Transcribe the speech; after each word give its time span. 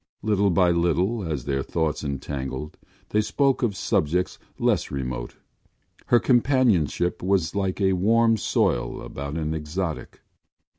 Little 0.23 0.49
by 0.49 0.71
little, 0.71 1.23
as 1.23 1.45
their 1.45 1.61
thoughts 1.61 2.03
entangled, 2.03 2.75
they 3.09 3.21
spoke 3.21 3.61
of 3.61 3.75
subjects 3.77 4.39
less 4.57 4.89
remote. 4.89 5.35
Her 6.07 6.19
companionship 6.19 7.21
was 7.21 7.53
like 7.53 7.79
a 7.79 7.93
warm 7.93 8.35
soil 8.37 8.99
about 9.03 9.37
an 9.37 9.53
exotic. 9.53 10.21